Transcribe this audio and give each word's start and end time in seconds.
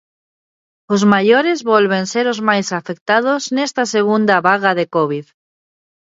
Os 0.95 1.01
maiores 1.13 1.59
volven 1.71 2.03
ser 2.13 2.25
o 2.33 2.35
máis 2.49 2.67
afectados 2.79 3.41
nesta 3.55 3.83
segunda 3.95 4.35
vaga 4.47 4.71
de 4.79 4.85
covid. 4.95 5.25